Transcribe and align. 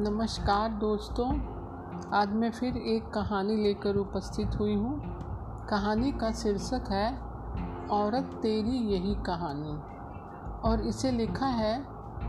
नमस्कार 0.00 0.70
दोस्तों, 0.70 1.40
आज 2.14 2.32
मैं 2.32 2.50
फिर 2.50 2.76
एक 2.76 3.10
कहानी 3.10 3.56
लेकर 3.56 3.96
उपस्थित 3.96 4.50
हुई 4.58 4.74
हूँ। 4.74 5.00
कहानी 5.68 6.12
का 6.12 6.32
शीर्षक 6.32 6.84
है, 6.90 7.18
औरत 7.88 8.22
तेरी 8.22 8.76
यही 8.76 9.14
कहानी। 9.14 9.80
और 10.68 10.80
इसे 10.80 11.10
लिखा 11.10 11.46
है 11.46 11.82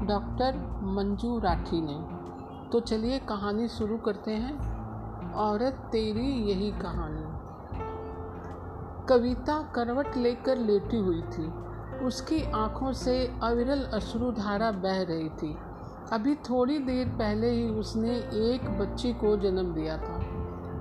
डॉक्टर 0.08 0.80
मंजू 0.84 1.40
राठी 1.40 1.82
ने। 1.82 2.08
तो 2.70 2.80
चलिए 2.80 3.20
कहानी 3.20 3.68
शुरू 3.68 3.98
करते 3.98 4.32
हैं, 4.32 4.58
औरत 5.34 5.74
तेरी 5.92 6.52
यही 6.52 6.72
कहानी। 6.72 7.26
कविता 9.08 9.72
करवट 9.76 10.18
लेकर 10.18 10.58
लेटी 10.58 10.98
हुई 10.98 11.22
थी। 11.22 11.52
उसकी 12.00 12.52
आँखों 12.52 12.94
से 12.94 13.40
अविरल 13.44 13.84
अश्रुधारा 13.84 14.72
बह 14.72 15.04
रही 15.04 15.30
थी। 15.30 15.58
अभी 16.14 16.36
थोड़ी 16.36 16.80
देर 16.80 17.08
पहले 17.08 17.50
ही 17.50 17.70
उसने 17.70 18.16
एक 18.54 18.70
बच्ची 18.80 19.14
को 19.14 19.38
जन्म 19.38 19.74
दिया 19.74 19.98
था। 19.98 20.20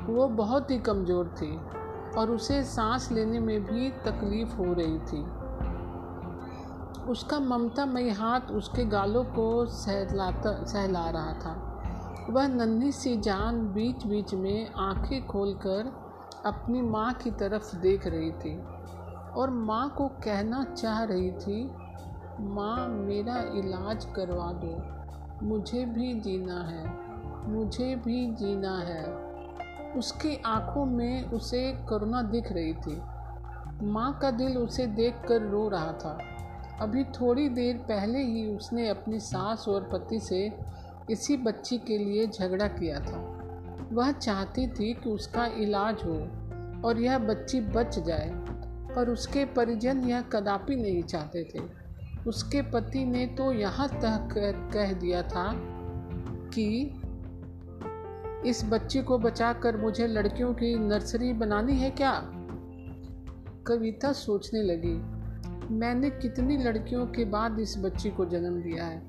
वो 0.07 0.29
बहुत 0.29 0.71
ही 0.71 0.79
कमज़ोर 0.79 1.29
थी 1.29 1.57
और 2.19 2.31
उसे 2.31 2.63
सांस 2.65 3.13
लेने 3.13 3.41
में 3.41 3.65
भी 3.65 3.91
तकलीफ़ 3.91 4.57
हो 4.57 4.65
रही 4.65 4.99
थी। 4.99 5.23
उसका 7.11 7.41
ममतामयी 7.41 8.11
हाथ 8.11 8.41
उसके 8.41 8.85
गालों 8.85 9.25
को 9.25 9.67
सहलाता, 9.67 10.65
सहला 10.65 11.11
रहा 11.11 11.33
था। 11.33 11.65
वह 12.30 12.49
नन्ही 12.49 12.93
सी 12.93 13.16
जान 13.16 13.61
बीच 13.61 14.07
बीच 14.07 14.35
में 14.35 14.75
आँखें 14.75 15.27
खोलकर 15.27 15.93
अपनी 16.47 16.83
माँ 16.83 17.13
की 17.13 17.30
तरफ़ 17.30 17.77
देख 17.77 18.07
रही 18.07 18.30
थी 18.30 18.59
और 19.37 19.51
माँ 19.51 19.95
को 19.99 20.09
कहना 20.09 20.65
चाह 20.65 21.03
रही 21.05 21.30
थी, 21.30 21.71
माँ, 22.41 22.89
मेरा 22.89 23.39
इलाज 23.55 24.05
करवा 24.05 24.53
दो। 24.53 24.98
मुझे 25.42 25.84
भी 25.84 26.21
जीना 26.21 26.63
है, 26.63 26.87
मुझे 27.49 27.96
भी 27.96 28.35
जीना 28.35 28.79
है। 28.79 29.29
उसकी 29.93 30.43
आँखों 30.46 30.85
में 30.85 31.30
उसे 31.30 31.73
करुणा 31.88 32.23
दिख 32.23 32.52
रही 32.52 32.74
थी। 32.74 33.02
माँ 33.82 34.18
का 34.23 34.30
दिल 34.30 34.59
उसे 34.59 34.87
देखकर 34.87 35.43
रो 35.43 35.68
रहा 35.68 35.93
था। 35.93 36.18
अभी 36.80 37.04
थोड़ी 37.04 37.48
देर 37.48 37.76
पहले 37.76 38.18
ही 38.18 38.57
उसने 38.57 38.88
अपनी 38.88 39.21
सास 39.21 39.68
और 39.68 39.88
पति 39.93 40.21
से 40.21 40.59
इसी 41.10 41.37
बच्ची 41.37 41.79
के 41.79 41.98
लिए 41.98 42.26
झगड़ा 42.26 42.68
किया 42.68 43.01
था। 43.01 43.35
वह 43.93 44.13
चाहती 44.13 44.66
थी 44.68 44.95
कि 44.95 45.10
उसका 45.10 45.46
इलाज 45.46 46.02
हो 46.04 46.16
और 46.88 47.01
यह 47.01 47.18
बच्ची 47.18 47.60
बच 47.60 47.98
जाए, 47.98 48.30
पर 48.95 49.09
उसके 49.09 49.45
परिजन 49.45 50.04
यह 50.04 50.20
कदापि 50.20 50.76
नहीं 50.76 51.02
चाहते 51.02 51.45
थे। 51.45 51.88
उसके 52.27 52.63
पति 52.63 53.05
ने 53.05 53.27
तो 53.27 53.52
यहाँ 53.52 53.88
तक 53.88 54.29
कह 54.74 54.93
दिया 54.93 55.23
था 55.23 55.52
कि 56.55 57.01
इस 58.47 58.63
बच्ची 58.65 59.02
को 59.02 59.19
बचाकर 59.19 59.77
मुझे 59.77 60.07
लड़कियों 60.07 60.55
की 60.55 60.75
नर्सरी 60.75 61.33
बनानी 61.33 61.77
है 61.77 61.91
क्या? 61.91 62.23
कविता 63.66 64.12
सोचने 64.12 64.62
लगी। 64.62 65.19
मैंने 65.75 66.10
कितनी 66.10 66.56
लड़कियों 66.56 67.06
के 67.06 67.25
बाद 67.25 67.59
इस 67.59 67.78
बच्ची 67.78 68.10
को 68.10 68.25
जन्म 68.25 68.62
दिया 68.62 68.84
है? 68.84 69.03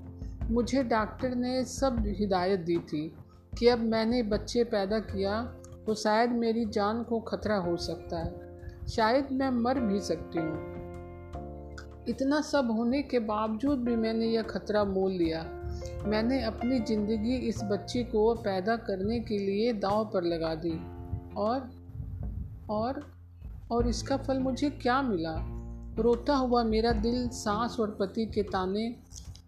मुझे 0.51 0.83
डॉक्टर 0.83 1.35
ने 1.35 1.65
सब 1.65 2.03
हिदायत 2.07 2.59
दी 2.59 2.77
थी 2.77 3.15
कि 3.59 3.67
अब 3.67 3.79
मैंने 3.79 4.23
बच्चे 4.23 4.63
पैदा 4.63 4.99
किया 4.99 5.41
तो 5.85 5.95
शायद 5.95 6.31
मेरी 6.31 6.65
जान 6.65 7.03
को 7.03 7.19
खतरा 7.19 7.55
हो 7.55 7.77
सकता 7.77 8.19
है। 8.19 8.59
शायद 8.87 9.27
मैं 9.31 9.49
मर 9.49 9.79
भी 9.79 9.99
सकती 9.99 10.39
हूँ। 10.39 10.78
इतना 12.09 12.41
सब 12.41 12.71
होने 12.71 13.01
के 13.01 13.19
बावजूद 13.19 13.79
भी 13.79 13.95
मैंने 13.95 14.25
यह 14.25 14.41
खतरा 14.41 14.83
मोल 14.83 15.11
लिया। 15.11 15.43
मैंने 16.05 16.41
अपनी 16.43 16.79
ज़िंदगी 16.79 17.35
इस 17.47 17.61
बच्ची 17.63 18.03
को 18.03 18.33
पैदा 18.35 18.75
करने 18.75 19.19
के 19.19 19.37
लिए 19.37 19.73
दाव 19.73 20.05
पर 20.05 20.23
लगा 20.23 20.53
दी। 20.55 20.79
और 21.37 21.69
और 22.69 23.01
और 23.71 23.87
इसका 23.87 24.17
फल 24.17 24.39
मुझे 24.39 24.69
क्या 24.69 25.01
मिला? 25.01 25.35
रोता 25.99 26.35
हुआ 26.35 26.63
मेरा 26.63 26.91
दिल, 26.91 27.27
सांस 27.29 27.79
और 27.79 27.97
पति 27.99 28.25
के 28.25 28.43
ताने 28.43 28.95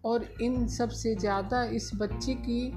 और 0.04 0.26
इन 0.42 0.66
सबसे 0.68 1.14
ज़्यादा 1.14 1.62
इस 1.64 1.90
बच्ची 1.94 2.34
की 2.34 2.72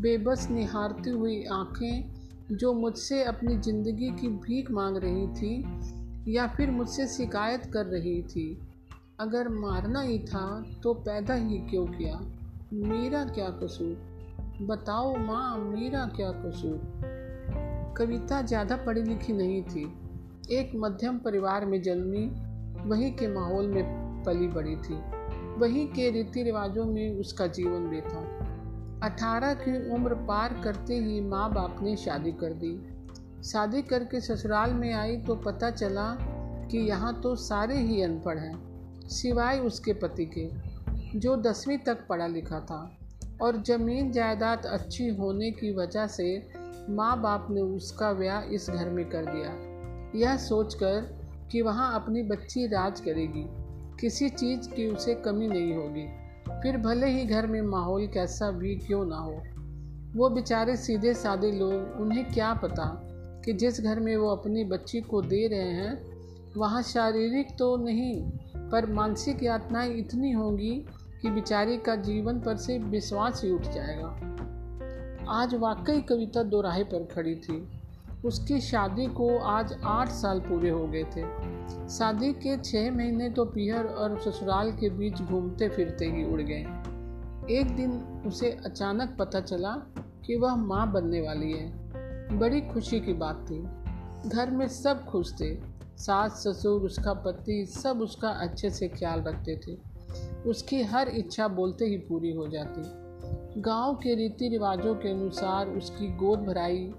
बेबस 0.00 0.46
निहारती 0.50 1.10
हुई 1.10 1.42
आँखें 1.44 2.56
जो 2.56 2.72
मुझसे 2.72 3.22
अपनी 3.24 3.56
ज़िंदगी 3.56 4.10
की 4.10 4.28
भीख 4.28 4.70
मांग 4.70 4.96
रही 4.96 5.26
थी 5.28 6.32
या 6.34 6.46
फिर 6.46 6.70
मुझसे 6.70 7.06
शिकायत 7.06 7.70
कर 7.72 7.86
रही 7.86 8.22
थी। 8.22 8.46
अगर 9.20 9.48
मारना 9.48 10.00
ही 10.00 10.18
था 10.18 10.64
तो 10.82 10.94
पैदा 10.94 11.34
ही 11.34 11.58
क्यों 11.58 11.86
किया? 11.86 12.20
मेरा 12.72 13.24
क्या 13.24 13.48
कसूर? 13.50 13.96
बताओ 14.62 15.16
माँ, 15.16 15.58
मेरा 15.58 16.04
क्या 16.06 16.30
कसूर? 16.32 16.80
कविता 17.96 18.42
ज़्यादा 18.42 18.76
पढ़ी 18.76 19.02
लिखी 19.02 19.32
नहीं 19.32 19.62
थी। 19.62 19.82
एक 20.50 20.72
मध्यम 20.76 21.18
परिवार 21.18 21.66
में 21.66 21.82
जन्मी, 21.82 22.24
वहीं 22.88 23.12
के 23.12 23.28
माहौल 23.28 23.68
में 23.68 24.22
पली 24.24 24.48
बड़ी 24.48 24.76
थी। 24.76 24.94
वहीं 25.58 25.86
के 25.86 26.10
रीति 26.10 26.42
रिवाजों 26.42 26.84
में 26.84 27.20
उसका 27.20 27.46
जीवन 27.46 27.90
बीता 27.90 28.24
अठारह 29.06 29.54
की 29.54 29.94
उम्र 29.94 30.14
पार 30.14 30.60
करते 30.64 30.98
ही 30.98 31.20
माँ 31.20 31.52
बाप 31.52 31.82
ने 31.82 31.96
शादी 31.96 32.32
कर 32.32 32.52
दी। 32.52 32.74
शादी 33.42 33.82
करके 33.82 34.20
ससुराल 34.20 34.70
में 34.70 34.92
आई 34.92 35.16
तो 35.16 35.34
पता 35.34 35.70
चला 35.70 36.16
कि 36.70 36.78
यहाँ 36.78 37.20
तो 37.20 37.36
सारे 37.36 37.78
ही 37.78 38.02
अनपढ़ 38.02 38.38
हैं। 38.38 38.69
सिवाय 39.10 39.58
उसके 39.58 39.92
पति 39.92 40.24
के, 40.38 40.50
जो 41.18 41.36
दसवीं 41.36 41.78
तक 41.78 42.06
पढ़ा 42.08 42.26
लिखा 42.26 42.60
था। 42.60 42.98
और 43.42 43.62
ज़मीन 43.62 44.12
जायदाद 44.12 44.66
अच्छी 44.66 45.08
होने 45.08 45.50
की 45.50 45.74
वजह 45.74 46.06
से 46.06 46.48
माँ 46.88 47.20
बाप 47.20 47.46
ने 47.50 47.60
उसका 47.60 48.12
ब्याह 48.12 48.42
इस 48.42 48.70
घर 48.70 48.90
में 48.90 49.04
कर 49.04 49.24
दिया। 49.24 49.70
यह 50.18 50.36
सोचकर 50.36 51.20
कि 51.52 51.62
वहाँ 51.62 51.94
अपनी 51.94 52.22
बच्ची 52.22 52.66
राज 52.66 53.00
करेगी। 53.00 53.46
किसी 54.00 54.28
चीज़ 54.28 54.68
की 54.68 54.86
उसे 54.86 55.14
कमी 55.14 55.48
नहीं 55.48 55.74
होगी। 55.74 56.06
फिर 56.62 56.76
भले 56.76 57.06
ही 57.06 57.24
घर 57.24 57.46
में 57.46 57.62
माहौल 57.62 58.06
कैसा 58.06 58.50
भी 58.50 58.76
क्यों 58.76 59.04
ना 59.06 59.16
हो, 59.16 59.42
वो 60.16 60.28
बेचारे 60.30 60.76
सीधे 60.76 61.14
सादे 61.14 61.52
लोग, 61.52 62.00
उन्हें 62.00 62.24
क्या 62.32 62.54
पता 62.54 63.00
कि 63.44 63.52
जिस 63.52 63.80
घर 63.80 64.00
में 64.00 64.16
वो 64.16 64.28
अपनी 64.28 64.64
बच्ची 64.64 65.00
को 65.00 65.22
दे 65.22 65.48
रहे 65.48 65.58
हैं, 65.58 66.10
वहाँ 66.56 66.82
शारीरिक 66.82 67.46
तो 67.58 67.76
नहीं 67.76 68.32
पर 68.72 68.92
मानसिक 68.92 69.42
यातनाएँ 69.42 69.94
इतनी 69.94 70.32
होंगी 70.32 70.86
कि 71.22 71.30
बेचारी 71.30 71.76
का 71.76 71.96
जीवन 71.96 72.40
पर 72.40 72.56
से 72.56 72.78
विश्वास 72.78 73.44
ही 73.44 73.50
उठ 73.50 73.62
जाएगा। 73.62 74.26
आज 75.28 75.54
वाकई 75.54 76.00
कविता 76.00 76.42
दोराहे 76.42 76.84
पर 76.84 77.04
खड़ी 77.04 77.34
थी। 77.34 77.68
उसकी 78.24 78.60
शादी 78.60 79.06
को 79.06 79.38
आज 79.38 79.80
आठ 79.84 80.08
साल 80.08 80.40
पूरे 80.40 80.70
हो 80.70 80.86
गए 80.86 81.04
थे। 81.04 81.22
शादी 81.88 82.32
के 82.32 82.56
छः 82.56 82.90
महीने 82.90 83.30
तो 83.30 83.44
पीहर 83.44 83.84
और 83.84 84.18
ससुराल 84.18 84.72
के 84.72 84.90
बीच 84.90 85.22
घूमते 85.22 85.68
फिरते 85.68 86.04
ही 86.04 86.24
उड़ 86.24 86.40
गए। 86.40 86.66
एक 87.58 87.76
दिन 87.76 88.22
उसे 88.26 88.58
अचानक 88.66 89.16
पता 89.18 89.40
चला 89.40 89.70
कि 90.26 90.36
वह 90.36 90.54
माँ 90.54 90.92
बनने 90.92 91.20
वाली 91.20 91.52
है। 91.52 91.80
बड़ी 92.38 92.60
खुशी 92.60 93.00
की 93.00 93.12
बात 93.12 93.46
थी। 93.50 93.62
घर 94.28 94.50
में 94.50 94.68
सब 94.68 95.04
खुश 95.04 95.34
थे। 95.40 95.69
सास 96.00 96.44
ससुर, 96.46 96.82
उसका 96.82 97.12
पति 97.12 97.66
सब 97.66 98.00
उसका 98.00 98.28
अच्छे 98.28 98.70
से 98.70 98.88
ख्याल 98.88 99.20
रखते 99.20 99.56
थे। 99.56 99.78
उसकी 100.50 100.82
हर 100.82 101.08
इच्छा 101.08 101.48
बोलते 101.48 101.84
ही 101.84 101.96
पूरी 101.96 102.30
हो 102.32 102.48
जाती। 102.48 102.82
गाँव 103.60 103.94
के 103.94 104.14
रीति 104.14 104.48
रिवाजों 104.48 104.94
के 104.94 105.08
अनुसार 105.08 105.68
उसकी 105.68 106.06
गोद 106.06 106.38
भराई 106.38 106.94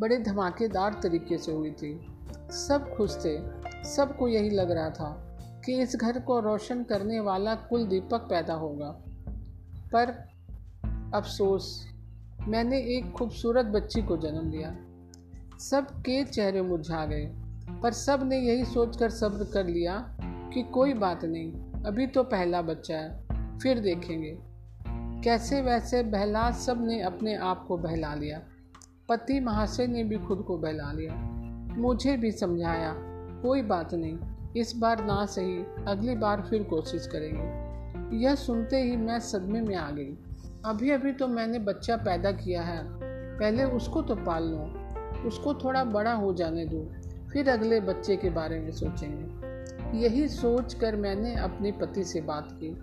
बड़े 0.00 0.18
धमाकेदार 0.18 1.00
तरीके 1.02 1.38
से 1.38 1.52
हुई 1.52 1.70
थी। 1.70 2.06
सब 2.50 2.94
खुश 2.96 3.24
थे। 3.24 3.38
सबको 3.84 4.28
यही 4.28 4.50
लग 4.50 4.70
रहा 4.70 4.90
था 4.90 5.38
कि 5.64 5.80
इस 5.80 5.96
घर 5.96 6.20
को 6.20 6.40
रोशन 6.40 6.84
करने 6.84 7.20
वाला 7.20 7.54
कुल 7.54 7.86
दीपक 7.86 8.20
पैदा 8.20 8.54
होगा। 8.54 9.00
पर 9.92 10.08
अफसोस, 11.14 11.86
मैंने 12.48 12.78
एक 12.78 13.12
खूबसूरत 13.12 13.66
बच्ची 13.66 14.02
को 14.02 14.16
जन्म 14.16 14.50
दिया। 14.50 14.76
सबके 15.58 16.24
चेहरे 16.24 16.62
मुरझा 16.62 17.06
गए। 17.06 17.43
पर 17.84 17.92
सबने 17.92 18.38
यही 18.38 18.64
सोचकर 18.64 19.10
सब्र 19.10 19.44
कर 19.44 19.66
लिया 19.66 20.16
कि 20.54 20.62
कोई 20.62 20.94
बात 20.94 21.24
नहीं, 21.24 21.52
अभी 21.84 22.06
तो 22.06 22.22
पहला 22.22 22.62
बच्चा 22.62 22.96
है, 22.96 23.24
फिर 23.58 23.78
देखेंगे। 23.78 24.38
कैसे 25.24 25.60
वैसे 25.60 26.02
बहला 26.02 26.50
सबने 26.50 27.00
अपने 27.00 27.36
आप 27.36 27.64
को 27.68 27.76
बहला 27.76 28.14
लिया। 28.14 28.40
पति 29.08 29.40
महाशय 29.40 29.86
ने 29.86 30.04
भी 30.04 30.18
खुद 30.18 30.38
को 30.38 30.58
बहला 30.58 30.92
लिया। 30.92 31.14
मुझे 31.76 32.16
भी 32.16 32.32
समझाया, 32.32 32.94
कोई 33.42 33.62
बात 33.62 33.94
नहीं, 33.94 34.18
इस 34.56 34.76
बार 34.76 35.04
ना 35.04 35.26
सही, 35.26 35.64
अगली 35.88 36.16
बार 36.16 36.46
फिर 36.50 36.62
कोशिश 36.62 37.06
करेंगे। 37.06 38.16
यह 38.16 38.34
सुनते 38.34 38.82
ही 38.82 38.96
मैं 38.96 39.20
सदमे 39.20 39.60
में 39.60 39.76
आ 39.76 39.90
गई। 39.90 40.18
अभी 40.64 40.90
अभी 40.90 41.12
तो 41.12 41.28
मैंने 41.28 41.58
बच्चा 41.58 41.96
पैदा 41.96 42.32
किया 42.32 42.62
है, 42.62 42.84
पहले 43.38 43.64
उसको 43.64 44.02
तो 44.02 44.14
पाल 44.16 44.44
लो, 44.44 44.66
उसको 45.28 45.54
थोड़ा 45.54 45.84
बड़ा 45.84 46.12
हो 46.12 46.34
जाने 46.34 46.66
दो। 46.66 47.03
फिर 47.34 47.48
अगले 47.48 47.80
बच्चे 47.80 48.16
के 48.16 48.30
बारे 48.30 48.60
में 48.60 48.72
सोचेंगे। 48.72 49.54
यही 49.98 50.28
सोच 50.28 50.74
कर 50.74 50.96
मैंने 50.96 51.34
अपने 51.34 51.72
पति 51.72 52.04
से 52.04 52.20
बात 52.20 52.48
की। 52.52 52.78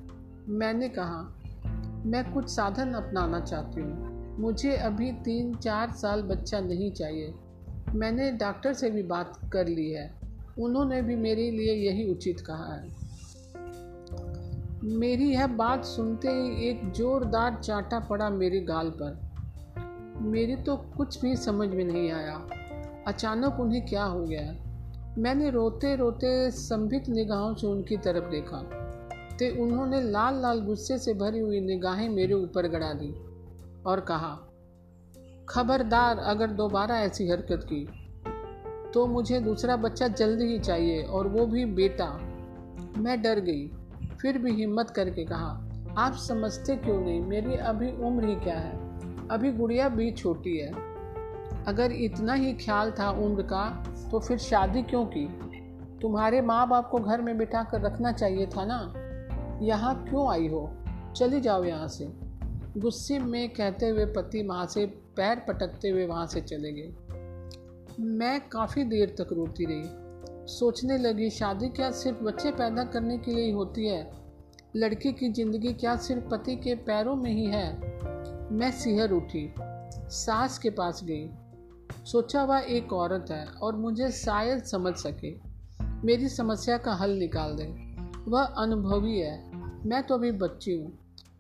मैंने 0.52 0.90
कहा, 0.90 1.36
मैं 2.06 2.34
कुछ 2.34 2.50
साधन 2.50 2.94
अपनाना 2.94 3.40
चाहती 3.40 3.82
हूँ। 3.82 4.22
मुझे 4.40 4.78
अभी 4.78 5.12
तीन 5.12 5.56
चार 5.56 5.92
साल 5.92 6.22
बच्चा 6.22 6.60
नहीं 6.60 6.92
चाहिए। 6.92 7.34
मैंने 7.96 8.32
डॉक्टर 8.32 8.74
से 8.74 8.90
भी 8.90 9.04
बात 9.04 9.40
कर 9.54 9.68
ली 9.68 9.92
है। 9.92 10.14
उन्होंने 10.60 11.02
भी 11.02 11.16
मेरे 11.16 11.52
लिए 11.52 11.74
यही 11.74 12.12
उचित 12.12 12.40
कहा 12.40 12.74
है। 12.74 12.88
मेरी 14.84 15.32
यह 15.32 15.48
बात 15.48 15.86
सुनते 15.86 16.28
ही 16.28 16.70
एक 16.70 16.92
जोरदार 16.92 17.56
चाटा 17.56 18.00
पड़ा 18.00 18.30
मेरे 18.30 18.60
गाल 18.60 18.94
पर। 19.02 19.20
मेरी 20.22 20.56
तो 20.56 20.78
कुछ 20.78 21.22
भी 21.22 21.36
समझ 21.36 21.70
में 21.70 21.86
नहीं 21.86 22.12
आया। 22.12 22.48
अचानक 23.08 23.60
उन्हें 23.60 23.86
क्या 23.86 24.04
हो 24.04 24.24
गया? 24.24 24.56
मैंने 25.18 25.50
रोते 25.50 25.96
रोते 25.96 26.52
संभित 26.52 27.10
निगाहों 27.10 27.56
से 27.56 27.68
उनकी 27.68 27.98
तरफ़ 27.98 28.26
देखा। 28.26 28.58
तो 29.32 29.64
उन्होंने 29.64 30.02
लाल 30.02 30.42
लाल 30.42 30.62
गुस्से 30.62 30.98
से 30.98 31.14
भरी 31.14 31.40
हुई 31.40 31.62
निगाहें 31.62 32.10
मेरे 32.10 32.34
ऊपर 32.34 32.68
गड़ा 32.68 32.94
दी 32.94 33.14
और 33.86 34.00
कहा, 34.00 34.38
खबरदार, 35.50 36.18
अगर 36.18 36.48
दोबारा 36.48 37.00
ऐसी 37.00 37.28
हरकत 37.30 37.68
की 37.74 37.88
तो 38.94 39.06
मुझे 39.08 39.40
दूसरा 39.40 39.76
बच्चा 39.76 40.08
जल्दी 40.08 40.46
ही 40.46 40.60
चाहिए 40.60 41.04
और 41.04 41.28
वो 41.28 41.46
भी 41.46 41.66
बेटा। 41.66 42.20
मैं 42.98 43.22
डर 43.22 43.40
गई। 43.40 43.68
फिर 44.22 44.38
भी 44.38 44.52
हिम्मत 44.52 44.90
करके 44.90 45.26
कहा, 45.26 45.70
आप 45.98 46.14
समझते 46.14 46.76
क्यों 46.76 47.02
नहीं? 47.02 47.22
मेरी 47.22 47.56
अभी 47.56 47.92
उम्र 47.92 48.26
ही 48.26 48.36
क्या 48.36 48.58
है? 48.60 48.80
अभी 49.28 49.52
गुड़िया 49.52 49.90
भी 49.90 50.12
छोटी 50.12 50.58
है। 50.58 50.91
अगर 51.68 51.92
इतना 51.92 52.34
ही 52.34 52.54
ख्याल 52.54 52.92
था 52.92 53.10
उम्र 53.10 53.42
का 53.42 53.84
तो 54.12 54.20
फिर 54.20 54.38
शादी 54.38 54.84
क्यों 54.84 55.06
की? 55.06 55.26
तुम्हारे 56.02 56.42
माँ 56.42 56.70
बाप 56.70 56.90
को 56.90 56.98
घर 56.98 57.22
में 57.22 57.38
बिठा 57.38 57.64
कर 57.64 57.82
रखना 57.82 58.12
चाहिए 58.12 58.46
था 58.46 58.66
ना? 58.66 58.94
यहाँ 59.66 60.06
क्यों 60.10 60.32
आई 60.32 60.48
हो? 60.48 60.78
चली 61.16 61.42
जाओ 61.42 61.64
यहाँ 61.64 61.88
से। 61.88 62.08
गुस्से 62.78 63.20
में 63.20 63.50
कहते 63.50 63.90
हुए 63.90 64.06
पति 64.06 64.44
माँ 64.44 64.66
से 64.66 64.86
पैर 64.86 65.36
पटकते 65.40 65.90
हुए 65.90 66.06
वहाँ 66.06 66.28
से 66.28 66.42
चले 66.42 66.72
गए। 66.72 66.94
मैं 68.00 68.50
काफ़ी 68.50 68.84
देर 68.84 69.16
तक 69.20 69.34
रोती 69.34 69.66
रही। 69.66 69.84
सोचने 70.48 70.98
लगी, 70.98 71.30
शादी 71.30 71.70
क्या 71.70 71.92
सिर्फ़ 71.92 72.24
बच्चे 72.24 72.52
पैदा 72.52 72.84
करने 72.84 73.18
के 73.18 73.32
लिए 73.32 73.46
ही 73.46 73.52
होती 73.52 73.88
है? 73.88 74.12
लड़की 74.76 75.12
की 75.12 75.30
ज़िंदगी 75.30 75.74
क्या 75.74 75.96
सिर्फ़ 75.96 76.24
पति 76.30 76.56
के 76.56 76.76
पैरों 76.76 77.16
में 77.16 77.32
ही 77.32 77.46
है? 77.46 77.74
मैं 78.52 78.72
सिहर 78.72 79.12
उठी। 79.12 79.54
सास 80.10 80.58
के 80.58 80.70
पास 80.70 81.04
गई। 81.04 81.30
सोचा 82.06 82.44
वह 82.44 82.60
एक 82.60 82.94
औरत 82.94 83.26
है 83.32 83.46
और 83.46 83.76
मुझे 83.76 84.12
शायद 84.12 84.64
समझ 84.64 84.94
सके। 84.94 85.36
मेरी 86.04 86.30
समस्या 86.30 86.78
का 86.78 86.94
हल 86.94 87.12
निकाल 87.12 87.56
दे। 87.56 87.92
वह 88.32 88.44
अनुभवी 88.44 89.20
है। 89.20 89.52
मैं 89.86 90.04
तो 90.04 90.16
अभी 90.16 90.32
बच्ची 90.32 90.72
हूँ, 90.72 90.92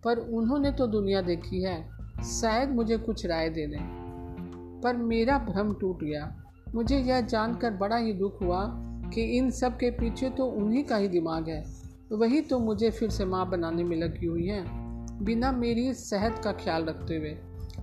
पर 0.03 0.17
उन्होंने 0.17 0.71
तो 0.71 0.87
दुनिया 0.87 1.21
देखी 1.21 1.63
है। 1.63 1.89
शायद 2.23 2.69
मुझे 2.69 2.97
कुछ 2.97 3.25
राय 3.25 3.49
दे 3.49 3.67
दें। 3.67 4.81
पर 4.83 4.97
मेरा 4.97 5.37
भ्रम 5.37 5.73
टूट 5.73 6.03
गया। 6.03 6.43
मुझे 6.75 6.99
यह 6.99 7.21
जानकर 7.21 7.71
बड़ा 7.71 7.97
ही 7.97 8.13
दुख 8.13 8.41
हुआ 8.41 8.65
कि 9.13 9.37
इन 9.37 9.51
सब 9.51 9.77
के 9.77 9.89
पीछे 9.89 10.29
तो 10.29 10.45
उन्हीं 10.45 10.83
का 10.83 10.95
ही 10.95 11.07
दिमाग 11.07 11.49
है। 11.49 11.65
वही 12.11 12.41
तो 12.41 12.59
मुझे 12.59 12.91
फिर 12.91 13.09
से 13.09 13.25
माँ 13.25 13.49
बनाने 13.49 13.83
में 13.83 13.97
लगी 13.97 14.25
हुई 14.25 14.47
हैं, 14.47 14.65
बिना 15.21 15.51
मेरी 15.51 15.93
सेहत 15.93 16.41
का 16.43 16.51
ख्याल 16.51 16.85
रखते 16.85 17.17
हुए। 17.17 17.37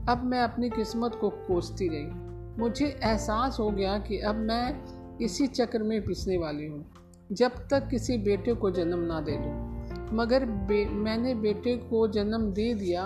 अब 0.09 0.23
मैं 0.25 0.41
अपनी 0.41 0.71
किस्मत 0.71 1.19
को 1.21 1.31
कोसती 1.31 1.89
रही। 1.89 2.29
मुझे 2.59 2.87
एहसास 2.87 3.57
हो 3.61 3.71
गया 3.71 3.99
कि 3.99 4.19
अब 4.19 4.37
मैं 4.37 5.19
इसी 5.25 5.47
चक्र 5.47 5.83
में 5.83 6.01
पिसने 6.05 6.37
वाली 6.39 6.67
हूँ 6.67 6.85
जब 7.31 7.59
तक 7.71 7.89
किसी 7.91 8.17
बेटे 8.19 8.55
को 8.55 8.71
जन्म 8.71 8.99
ना 9.03 9.21
दे 9.21 9.37
दूँ। 9.37 10.17
मगर 10.17 10.45
बे, 10.45 10.85
मैंने 10.85 11.35
बेटे 11.35 11.77
को 11.77 12.07
जन्म 12.09 12.51
दे 12.53 12.73
दिया 12.75 13.05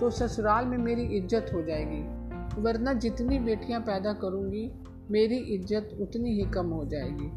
तो 0.00 0.10
ससुराल 0.10 0.66
में 0.66 0.76
मेरी 0.78 1.02
इज़्ज़त 1.18 1.50
हो 1.54 1.62
जाएगी 1.62 2.62
वरना 2.62 2.92
जितनी 2.92 3.38
बेटियाँ 3.38 3.80
पैदा 3.80 4.12
करूँगी 4.12 4.70
मेरी 5.10 5.36
इज़्ज़त 5.54 5.96
उतनी 6.00 6.34
ही 6.34 6.50
कम 6.50 6.70
हो 6.70 6.84
जाएगी। 6.84 7.28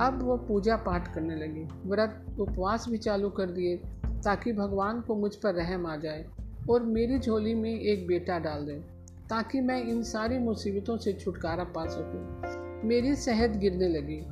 अब 0.00 0.22
वो 0.22 0.36
पूजा 0.48 0.76
पाठ 0.76 1.14
करने 1.14 1.36
लगी 1.36 1.66
व्रत 1.86 2.36
उपवास 2.40 2.88
भी 2.88 2.98
चालू 2.98 3.30
कर 3.30 3.50
दिए 3.52 3.76
ताकि 4.24 4.52
भगवान 4.52 5.00
को 5.00 5.14
मुझ 5.14 5.34
पर 5.36 5.54
रहम 5.54 5.86
आ 5.86 5.96
जाए 5.96 6.24
और 6.70 6.82
मेरी 6.86 7.18
झोली 7.18 7.54
में 7.54 7.72
एक 7.72 8.06
बेटा 8.06 8.38
डाल 8.38 8.66
दे। 8.66 8.82
ताकि 9.30 9.60
मैं 9.60 9.84
इन 9.84 10.02
सारी 10.02 10.38
मुसीबतों 10.38 10.96
से 10.96 11.12
छुटकारा 11.12 11.64
पा 11.64 11.86
सकूँ। 11.86 12.88
मेरी 12.88 13.16
सेहत 13.16 13.50
गिरने 13.50 13.88
लगी 13.88 14.26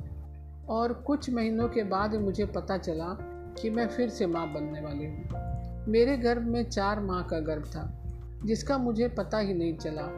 और 0.68 0.92
कुछ 0.92 1.30
महीनों 1.30 1.68
के 1.68 1.82
बाद 1.82 2.14
मुझे 2.14 2.46
पता 2.46 2.78
चला 2.78 3.18
कि 3.62 3.70
मैं 3.70 3.88
फिर 3.88 4.08
से 4.08 4.26
माँ 4.26 4.52
बनने 4.52 4.80
वाली 4.80 5.04
हूँ। 5.04 5.28
मेरे 5.88 6.16
गर्भ 6.16 6.42
में 6.42 6.70
चार 6.70 7.00
माह 7.00 7.22
का 7.22 7.40
गर्भ 7.40 7.64
था, 7.64 8.02
जिसका 8.44 8.78
मुझे 8.78 9.08
पता 9.08 9.38
ही 9.38 9.54
नहीं 9.54 9.76
चला। 9.76 10.08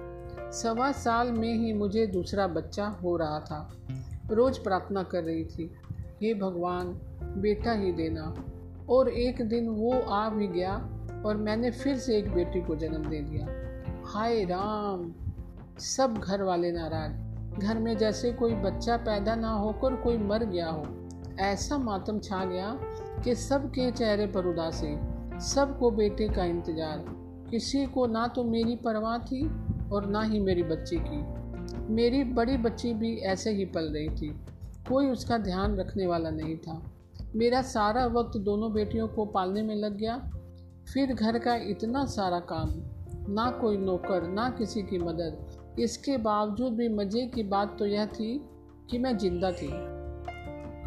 सवा 0.51 0.93
साल 0.93 1.33
में 1.33 1.55
ही 1.55 1.73
मुझे 1.73 2.07
दूसरा 2.07 2.47
बच्चा 2.47 2.87
हो 2.87 3.17
रहा 3.17 3.41
था। 3.41 3.73
रोज़ 4.31 4.61
प्रार्थना 4.61 5.03
कर 5.03 5.25
रही 5.25 5.45
थी, 5.45 5.75
हे 6.23 6.35
भगवान, 6.35 6.87
बेटा 7.23 7.73
ही 7.73 7.93
देना। 7.93 8.45
और 8.91 9.09
एक 9.09 9.49
दिन 9.49 9.69
वो 9.69 9.93
आ 9.93 10.31
भी 10.31 10.49
गया 10.49 10.75
और 11.27 11.37
मैंने 11.37 11.71
फिर 11.71 11.97
से 11.97 12.17
एक 12.17 12.33
बेटी 12.33 12.61
को 12.61 12.77
जन्म 12.77 13.11
दे 13.11 13.21
दिया। 13.21 13.68
हाय 14.09 14.45
राम। 14.45 15.15
सब 15.79 16.15
घर 16.19 16.43
वाले 16.43 16.73
नाराज़। 16.73 17.61
घर 17.61 17.79
में 17.79 17.97
जैसे 17.97 18.33
कोई 18.33 18.55
बच्चा 18.55 18.97
पैदा 18.97 19.35
ना 19.35 19.51
होकर 19.51 19.95
कोई 19.95 20.19
मर 20.19 20.45
गया 20.45 20.69
हो। 20.69 20.87
ऐसा 21.41 21.79
मातम 21.79 22.19
छा 22.19 22.45
गया 22.45 22.79
कि 23.25 23.35
सबके 23.35 23.91
चेहरे 23.91 24.27
पर 24.27 24.47
उदासी, 24.47 24.99
सबको 25.41 25.91
बेटे 25.91 26.29
का 26.29 26.45
इंतज़ार। 26.45 27.05
किसी 27.51 27.87
को 27.87 28.07
ना 28.07 28.27
तो 28.27 28.45
मेरी 28.45 28.77
परवाह 28.77 29.19
थी 29.19 29.47
और 29.89 30.07
ना 30.07 30.23
ही 30.23 30.41
मेरी 30.41 30.63
बच्ची 30.63 30.97
की। 30.97 31.23
मेरी 31.95 32.25
बड़ी 32.25 32.57
बच्ची 32.57 32.95
भी 32.95 33.17
ऐसे 33.17 33.51
ही 33.51 33.65
पल 33.65 33.85
रही 33.85 34.09
थी। 34.09 34.29
कोई 34.89 35.11
उसका 35.11 35.39
ध्यान 35.39 35.77
रखने 35.77 36.07
वाला 36.07 36.31
नहीं 36.31 36.57
था। 36.57 36.83
मेरा 37.37 37.63
सारा 37.63 38.07
वक्त 38.07 38.39
दोनों 38.39 38.73
बेटियों 38.73 39.09
को 39.09 39.25
पालने 39.25 39.63
में 39.63 39.77
लग 39.77 39.97
गया। 39.97 40.31
फिर 40.93 41.15
घर 41.15 41.39
का 41.39 41.55
इतना 41.55 42.05
सारा 42.05 42.41
काम 42.41 42.71
ना 43.29 43.51
कोई 43.51 43.77
नौकर, 43.77 44.23
ना 44.23 44.51
किसी 44.51 44.83
की 44.83 44.99
मदद। 44.99 45.79
इसके 45.79 46.17
बावजूद 46.17 46.73
भी 46.73 46.89
मज़े 46.89 47.27
की 47.27 47.43
बात 47.43 47.77
तो 47.79 47.87
यह 47.87 48.07
थी 48.07 48.41
कि 48.91 48.99
मैं 48.99 49.19
ज़िंदा 49.19 49.53
थी। 49.53 49.69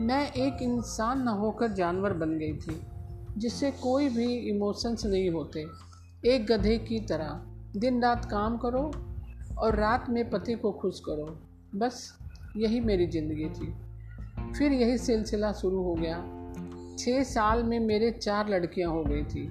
मैं 0.04 0.32
एक 0.32 0.62
इंसान 0.62 1.22
न 1.22 1.28
होकर 1.28 1.72
जानवर 1.72 2.14
बन 2.14 2.38
गई 2.38 2.54
थी, 2.54 2.82
जिससे 3.38 3.72
कोई 3.72 4.10
भी 4.10 4.33
इमोशंस 4.50 5.06
नहीं 5.06 5.30
होते। 5.30 5.66
एक 6.26 6.45
गधे 6.45 6.78
की 6.78 7.00
तरह 7.00 7.42
दिन 7.78 8.02
रात 8.04 8.26
काम 8.26 8.57
करो 8.57 8.92
और 9.57 9.76
रात 9.76 10.10
में 10.10 10.30
पति 10.30 10.54
को 10.54 10.71
खुश 10.71 11.00
करो। 11.00 11.40
बस 11.76 12.19
यही 12.57 12.80
मेरी 12.80 13.07
ज़िंदगी 13.07 13.50
थी। 13.50 13.74
फिर 14.54 14.71
यही 14.71 14.98
सिलसिला 14.98 15.52
शुरू 15.52 15.83
हो 15.83 15.94
गया। 15.94 16.18
छः 17.00 17.24
साल 17.24 17.64
में 17.64 17.80
मेरे 17.80 18.12
चार 18.12 18.50
लड़कियाँ 18.50 18.92
हो 18.92 19.04
गई 19.04 19.24
थी। 19.24 19.48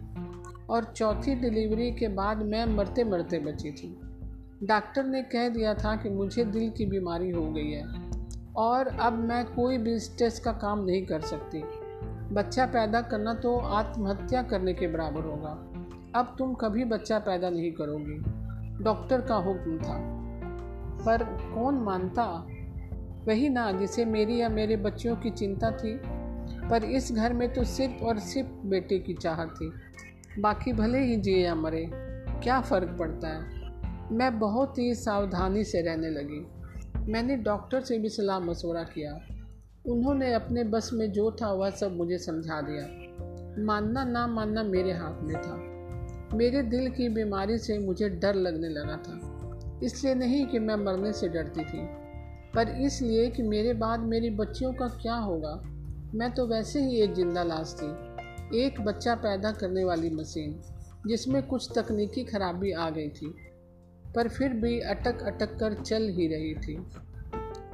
और 0.71 0.85
चौथी 0.85 1.35
डिलीवरी 1.35 1.91
के 1.93 2.09
बाद 2.09 2.37
मैं 2.37 2.67
मरते 2.67 3.05
मरते 3.05 3.39
बची 3.39 3.71
थी। 3.71 4.01
डॉक्टर 4.67 5.05
ने 5.05 5.23
कह 5.23 5.49
दिया 5.49 5.75
था 5.75 5.97
कि 5.97 6.09
मुझे 6.09 6.45
दिल 6.45 6.71
की 6.71 6.87
बीमारी 6.87 7.31
हो 7.31 7.53
गई 7.53 7.71
है 7.71 8.11
और 8.57 8.87
अब 8.87 9.13
मैं 9.13 9.45
कोई 9.45 9.79
भी 9.79 9.99
स्ट्रेस 9.99 10.41
का 10.41 10.53
काम 10.53 10.85
नहीं 10.85 11.07
कर 11.07 11.21
सकती। 11.21 11.63
बच्चा 12.35 12.67
पैदा 12.67 13.01
करना 13.01 13.35
तो 13.35 13.57
आत्महत्या 13.57 14.43
करने 14.43 14.75
के 14.75 14.89
बराबर 14.89 15.21
होगा। 15.21 15.67
अब 16.21 16.37
तुम 16.39 16.55
कभी 16.55 16.85
बच्चा 16.85 17.19
पैदा 17.19 17.51
नहीं 17.51 17.73
करोगी। 17.73 18.41
डॉक्टर 18.85 19.21
का 19.21 19.35
हुक्म 19.35 19.79
था। 19.79 20.21
पर 21.05 21.25
कौन 21.55 21.75
मानता? 21.75 22.47
वही 23.29 23.49
ना 23.49 23.73
जिसे 23.73 24.05
मेरी 24.05 24.41
या 24.41 24.49
मेरे 24.49 24.77
बच्चों 24.77 25.17
की 25.17 25.31
चिंता 25.31 25.71
थी। 25.71 26.01
पर 26.69 26.85
इस 26.85 27.13
घर 27.13 27.33
में 27.33 27.53
तो 27.53 27.65
सिर्फ़ 27.65 28.05
और 28.05 28.19
सिर्फ़ 28.19 28.67
बेटे 28.67 28.99
की 28.99 29.15
चाह 29.15 29.45
थी। 29.45 29.73
बाकी 30.39 30.73
भले 30.73 30.99
ही 30.99 31.17
जिए 31.17 31.45
या 31.45 31.55
मरे, 31.55 31.91
क्या 32.43 32.61
फ़र्क 32.61 32.97
पड़ता 32.99 33.29
है? 33.29 33.61
मैं 34.13 34.39
बहुत 34.39 34.79
ही 34.79 34.95
सावधानी 34.95 35.65
से 35.65 35.81
रहने 35.81 36.11
लगी। 36.11 36.47
मैंने 37.13 37.37
डॉक्टर 37.37 37.81
से 37.81 37.99
भी 37.99 38.09
सलाह 38.09 38.39
मशवरा 38.39 38.83
किया। 38.83 39.21
उन्होंने 39.87 40.33
अपने 40.33 40.65
बस 40.65 40.91
में 40.93 41.13
जो 41.13 41.31
था 41.31 41.53
वह 41.53 41.71
सब 41.71 41.97
मुझे 41.97 42.19
समझा 42.19 42.61
दिया। 42.61 42.83
मानना 43.65 44.05
ना 44.05 44.27
मानना 44.27 44.63
मेरे 44.63 44.93
हाथ 44.93 45.23
में 45.23 45.37
था। 45.43 45.57
मेरे 46.37 46.63
दिल 46.63 46.91
की 46.91 47.09
बीमारी 47.09 47.59
से 47.59 47.79
मुझे 47.79 48.09
डर 48.09 48.35
लगने 48.35 48.69
लगा 48.69 48.97
था। 48.97 49.41
इसलिए 49.83 50.15
नहीं 50.15 50.47
कि 50.47 50.59
मैं 50.59 50.77
मरने 50.77 51.13
से 51.13 51.29
डरती 51.29 51.65
थी। 51.65 51.89
पर 52.55 52.69
इसलिए 52.69 53.31
कि 53.31 53.43
मेरे 53.43 53.75
बाद 53.75 54.01
मेरी 54.01 54.31
बच्चियों 54.31 54.73
का 54.73 54.89
क्या 54.89 55.15
होगा? 55.15 55.63
मैं 56.15 56.31
तो 56.31 56.47
वैसे 56.47 56.81
ही 56.81 57.01
एक 57.01 57.15
ज़िंदा 57.15 57.43
लाश 57.43 57.77
थी। 57.83 58.10
एक 58.55 58.81
बच्चा 58.81 59.15
पैदा 59.15 59.53
करने 59.53 59.85
वाली 59.85 60.11
मशीन, 60.11 60.61
जिसमें 61.07 61.43
कुछ 61.43 61.69
तकनीकी 61.75 62.25
खराबी 62.25 62.73
आ 62.73 62.91
गई 62.91 63.09
थी, 63.09 63.35
पर 64.15 64.29
फिर 64.29 64.53
भी 64.53 64.81
अटक 64.81 65.23
अटक 65.23 65.59
कर 65.59 65.75
चल 65.75 66.09
ही 66.09 66.27
रही 66.27 66.55
थी। 66.55 66.87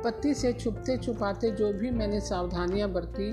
पति 0.04 0.35
से 0.35 0.52
छुपते 0.52 0.97
छुपाते 0.97 1.50
जो 1.50 1.73
भी 1.73 1.90
मैंने 1.90 2.21
सावधानियाँ 2.21 2.92
बरती, 2.92 3.33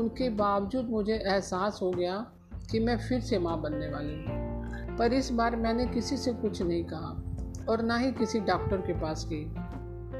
उनके 0.00 0.30
बावजूद 0.30 0.84
मुझे 0.84 1.14
एहसास 1.14 1.78
हो 1.82 1.90
गया 1.90 2.26
कि 2.70 2.80
मैं 2.80 2.98
फिर 2.98 3.20
से 3.20 3.38
माँ 3.38 3.60
बनने 3.60 3.88
वाली 3.88 4.14
हूँ। 4.14 4.96
पर 4.96 5.12
इस 5.12 5.30
बार 5.30 5.56
मैंने 5.56 5.86
किसी 5.86 6.16
से 6.16 6.32
कुछ 6.32 6.62
नहीं 6.62 6.84
कहा, 6.84 7.22
और 7.68 7.82
ना 7.82 7.96
ही 7.96 8.12
किसी 8.12 8.40
डॉक्टर 8.40 8.76
के 8.76 8.92
पास 8.92 9.26
गई। 9.32 9.44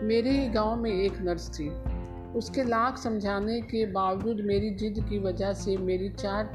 मेरे 0.07 0.31
ही 0.31 0.49
गाँव 0.49 0.77
में 0.77 0.91
एक 0.91 1.19
नर्स 1.21 1.51
थी। 1.51 1.96
उसके 2.37 2.65
लाख 2.65 2.99
समझाने 2.99 3.61
के 3.61 3.87
बावजूद 3.87 4.41
मेरी 4.41 4.71
जिद 4.71 5.05
की 5.09 5.19
वजह 5.19 5.53
से 5.53 5.77
मेरी 5.77 6.09
चार 6.09 6.51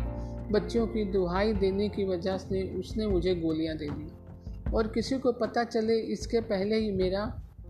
बच्चियों 0.51 0.88
की 0.88 1.05
दुहाई 1.05 1.53
देने 1.53 1.89
की 1.89 2.03
वजह 2.05 2.38
से 2.38 2.79
उसने 2.79 3.07
मुझे 3.07 3.35
गोलियाँ 3.35 3.77
दे 3.77 3.89
दी। 3.89 4.71
और 4.71 4.88
किसी 4.88 5.17
को 5.17 5.31
पता 5.31 5.63
चले 5.63 6.00
इसके 6.00 6.41
पहले 6.41 6.75
ही 6.75 6.91
मेरा 6.91 7.21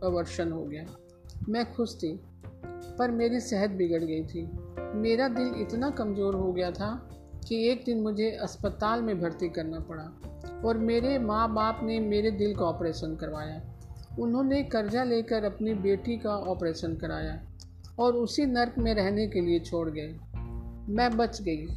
अवर्षण 0.03 0.51
हो 0.51 0.63
गया। 0.65 0.85
मैं 1.49 1.73
खुश 1.73 1.95
थी, 1.95 2.19
पर 2.99 3.11
मेरी 3.11 3.39
सेहत 3.39 3.69
बिगड़ 3.69 4.03
गई 4.03 4.23
थी। 4.23 4.49
मेरा 4.97 5.27
दिल 5.27 5.53
इतना 5.61 5.89
कमज़ोर 5.89 6.35
हो 6.35 6.51
गया 6.53 6.71
था 6.71 7.09
कि 7.47 7.69
एक 7.69 7.83
दिन 7.85 8.01
मुझे 8.01 8.31
अस्पताल 8.31 9.01
में 9.01 9.21
भर्ती 9.21 9.49
करना 9.49 9.79
पड़ा 9.79 10.03
और 10.65 10.77
मेरे 10.77 11.19
माँ 11.19 11.53
बाप 11.53 11.79
ने 11.83 11.99
मेरे 11.99 12.31
दिल 12.31 12.55
का 12.55 12.65
ऑपरेशन 12.65 13.15
करवाया। 13.15 13.61
उन्होंने 14.19 14.63
कर्जा 14.63 15.03
लेकर 15.03 15.43
अपनी 15.43 15.73
बेटी 15.73 16.17
का 16.17 16.35
ऑपरेशन 16.35 16.95
कराया। 16.95 17.39
और 17.99 18.13
उसी 18.13 18.45
नर्क 18.45 18.75
में 18.77 18.93
रहने 18.93 19.27
के 19.27 19.41
लिए 19.41 19.59
छोड़ 19.59 19.89
गए। 19.89 20.15
मैं 20.89 21.17
बच 21.17 21.41
गई, 21.41 21.67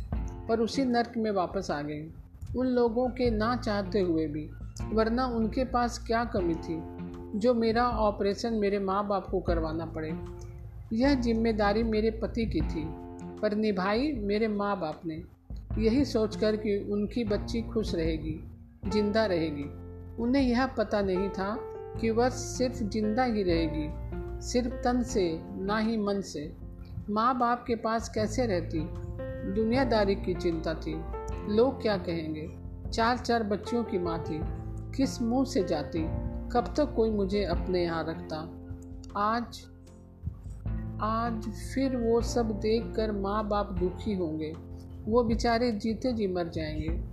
पर 0.49 0.61
उसी 0.61 0.85
नर्क 0.85 1.13
में 1.17 1.31
वापस 1.31 1.71
आ 1.71 1.83
गई। 1.83 2.11
उन 2.57 2.67
लोगों 2.67 3.09
के 3.09 3.31
ना 3.31 3.57
चाहते 3.57 4.01
हुए 4.01 4.27
भी, 4.27 4.51
वरना 4.93 5.27
उनके 5.27 5.65
पास 5.65 5.99
क्या 6.07 6.25
कमी 6.25 6.55
थी, 6.55 6.83
जो 7.39 7.55
मेरा 7.55 7.89
ऑपरेशन 7.89 8.53
मेरे 8.53 8.79
माँ 8.79 9.07
बाप 9.07 9.27
को 9.31 9.41
करवाना 9.41 9.87
पड़े। 9.87 10.15
यह 10.93 11.15
ज़िम्मेदारी 11.15 11.83
मेरे 11.83 12.11
पति 12.11 12.47
की 12.47 12.61
थी, 12.61 12.85
पर 13.41 13.55
निभाई 13.55 14.13
मेरे 14.13 14.49
माँ 14.49 14.81
बाप 14.81 15.01
ने। 15.07 15.23
यही 15.79 16.05
सोचकर 16.05 16.57
कि 16.57 16.77
उनकी 16.91 17.25
बच्ची 17.25 17.63
खुश 17.63 17.95
रहेगी, 17.95 18.41
ज़िंदा 18.89 19.27
रहेगी। 19.27 19.65
उन्हें 20.23 20.43
यह 20.43 20.67
पता 20.67 21.03
नहीं 21.03 21.29
था 21.29 21.57
कि 22.01 22.11
वह 22.11 22.29
सिर्फ़ 22.29 22.85
ज़िंदा 22.85 23.25
ही 23.25 23.43
रहेगी। 23.43 23.89
सिर्फ़ 24.41 24.75
तन 24.75 25.03
से, 25.03 25.41
ना 25.45 25.79
ही 25.79 25.97
मन 25.97 26.21
से। 26.21 26.57
माँ 27.11 27.39
बाप 27.39 27.65
के 27.67 27.75
पास 27.75 28.09
कैसे 28.09 28.47
रहती? 28.47 28.79
दुनियादारी 29.53 30.15
की 30.15 30.35
चिंता 30.35 30.75
थी। 30.75 31.03
लोग 31.55 31.83
क्या 31.83 31.97
कहेंगे? 31.97 32.51
चार 32.91 33.19
चार 33.19 33.43
बच्चियों 33.43 33.85
की 33.85 33.99
माँ 33.99 34.23
थी। 34.23 34.41
किस 34.97 35.23
मुँह 35.23 35.45
से 35.45 35.65
जाती? 35.65 35.99
कब 36.53 36.75
तक 36.77 36.95
कोई 36.97 37.11
मुझे 37.11 37.45
अपने 37.45 37.83
यहाँ 37.83 38.05
रखता? 38.09 38.37
आज 39.21 39.63
आज 41.03 41.43
फिर 41.75 41.97
वो 41.97 42.21
सब 42.21 42.51
देखकर 42.51 43.13
माँ 43.13 43.49
बाप 43.49 43.73
दुखी 43.73 44.15
होंगे। 44.15 44.55
वो 45.05 45.25
बेचारे 45.25 45.73
जीते 45.73 46.13
जी 46.13 46.27
मर 46.27 46.49
जाएँगे। 46.49 47.05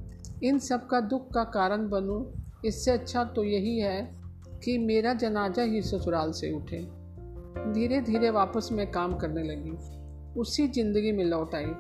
इन 0.48 0.60
सब 0.60 0.88
का 0.88 1.02
दुख 1.02 1.34
का 1.34 1.44
कारण 1.44 1.90
बनूं? 1.90 2.42
इससे 2.66 2.92
अच्छा 2.92 3.24
तो 3.24 3.44
यही 3.44 3.80
है 3.80 4.16
कि 4.64 4.78
मेरा 4.78 5.14
जनाजा 5.14 5.64
ही 5.64 5.82
ससुराल 5.82 6.32
से 6.32 6.52
उठे। 6.52 7.01
धीरे 7.58 8.02
धीरे 8.02 8.30
वापस 8.30 8.70
मैं 8.72 8.92
काम 8.92 9.18
करने 9.18 9.44
लगी। 9.44 9.78
उसी 10.40 10.68
ज़िंदगी 10.68 11.12
में 11.12 11.24
लौट 11.24 11.56
आई। 11.56 11.74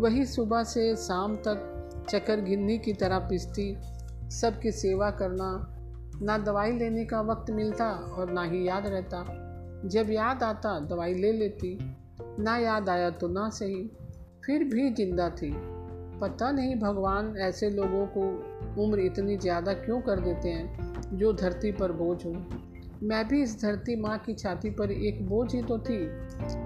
वही 0.00 0.26
सुबह 0.26 0.62
से 0.62 0.96
शाम 0.96 1.36
तक 1.36 1.66
चक्कर 2.10 2.40
गिन्नी 2.40 2.78
की 2.78 2.92
तरह 2.92 3.18
पिसती। 3.18 3.76
सबकी 4.30 4.72
सेवा 4.72 5.10
करना, 5.10 5.76
ना 6.22 6.38
दवाई 6.38 6.72
लेने 6.72 7.04
का 7.04 7.20
वक्त 7.20 7.50
मिलता 7.50 7.90
और 7.90 8.30
ना 8.30 8.42
ही 8.42 8.68
याद 8.68 8.86
रहता। 8.86 9.24
जब 9.86 10.10
याद 10.10 10.42
आता, 10.42 10.80
दवाई 10.80 11.14
ले 11.14 11.32
लेती। 11.32 11.78
ना 12.38 12.56
याद 12.56 12.88
आया 12.88 13.10
तो 13.10 13.28
ना 13.28 13.48
सही। 13.48 13.90
फिर 14.44 14.64
भी 14.64 14.90
ज़िंदा 14.90 15.30
थी। 15.30 15.52
पता 16.20 16.50
नहीं 16.50 16.76
भगवान 16.76 17.36
ऐसे 17.36 17.70
लोगों 17.70 18.06
को 18.06 18.22
उम्र 18.84 19.00
इतनी 19.00 19.36
ज़्यादा 19.36 19.72
क्यों 19.72 20.00
कर 20.00 20.20
देते 20.20 20.48
हैं, 20.48 21.18
जो 21.18 21.32
धरती 21.32 21.72
पर 21.72 21.92
बोझ 21.92 22.26
हो। 22.26 22.32
मैं 23.02 23.28
भी 23.28 23.42
इस 23.42 23.62
धरती 23.62 23.96
माँ 23.96 24.18
की 24.18 24.34
छाती 24.34 24.70
पर 24.70 24.90
एक 24.90 25.26
बोझ 25.26 25.54
ही 25.54 25.62
तो 25.62 25.78
थी। 25.78 25.98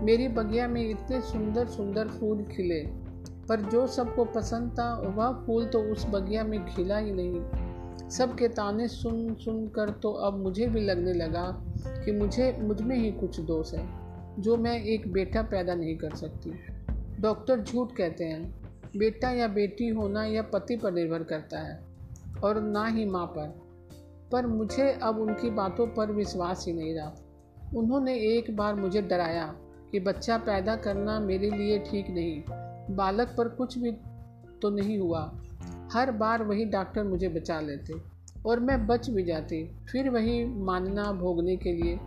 मेरी 0.05 0.29
बगिया 0.29 0.69
में 0.69 0.91
इतने 0.91 1.21
सुंदर 1.21 1.67
सुंदर 1.67 2.09
फूल 2.09 2.43
खिले। 2.43 2.81
पर 3.49 3.61
जो 3.61 3.87
सबको 3.87 4.25
पसंद 4.25 4.71
था, 4.71 4.95
वह 4.95 5.47
फूल 5.47 5.67
तो 5.67 5.81
उस 5.81 6.07
बगिया 6.07 6.45
में 6.45 6.67
खिला 6.67 6.99
ही 6.99 7.13
नहीं। 7.13 8.11
सबके 8.11 8.49
ताने 8.49 8.89
सुन 8.89 9.35
सुन 9.35 9.67
कर 9.69 9.91
तो 9.91 10.13
अब 10.13 10.39
मुझे 10.39 10.67
भी 10.67 10.81
लगने 10.81 11.13
लगा 11.13 11.65
कि 11.87 12.13
मुझे, 12.13 12.59
मुझमें 12.61 12.97
ही 12.97 13.13
कुछ 13.13 13.41
दोष 13.41 13.75
है, 13.75 13.89
जो 14.39 14.57
मैं 14.57 14.83
एक 14.83 15.13
बेटा 15.13 15.43
पैदा 15.43 15.75
नहीं 15.75 15.97
कर 15.97 16.15
सकती। 16.15 16.51
डॉक्टर 17.21 17.61
झूठ 17.61 17.93
कहते 17.93 18.25
हैं, 18.25 18.55
बेटा 18.97 19.31
या 19.31 19.49
बेटी 19.49 19.89
होना 19.89 20.25
यह 20.25 20.43
पति 20.43 20.77
पर 20.77 20.93
निर्भर 20.93 21.23
करता 21.23 21.59
है, 21.59 21.81
और 22.45 22.63
ना 22.63 22.87
ही 22.87 23.05
माँ 23.05 23.27
पर। 23.27 23.64
पर 24.35 24.47
मुझे 24.47 24.91
अब 25.03 25.19
उनकी 25.19 25.51
बातों 25.51 25.87
पर 25.87 26.13
विश्वास 26.13 26.65
ही 26.69 26.73
नहीं 26.73 26.95
रहा। 26.95 27.13
उन्होंने 27.77 28.15
एक 28.29 28.57
बार 28.57 28.75
मुझे 28.75 29.03
डराया 29.03 29.47
कि 29.93 30.01
बच्चा 30.01 30.37
पैदा 30.39 30.75
करना 30.77 31.19
मेरे 31.21 31.51
लिए 31.51 31.79
ठीक 31.79 32.11
नहीं, 32.11 32.43
बालक 32.97 33.35
पर 33.39 33.49
कुछ 33.49 33.79
भी 33.79 33.93
तो 34.63 34.71
नहीं 34.71 34.99
हुआ। 34.99 35.21
हर 35.93 36.11
बार 36.11 36.43
वही 36.43 36.65
डॉक्टर 36.65 37.05
मुझे 37.05 37.29
बचा 37.29 37.61
लेते 37.61 37.95
और 38.47 38.61
मैं 38.61 38.87
बच 38.87 39.11
भी 39.11 39.25
जाती, 39.25 39.65
फिर 39.93 40.11
वही 40.11 40.45
मानना 40.45 41.13
भोगने 41.13 41.57
के 41.57 41.73
लिए। 41.73 41.99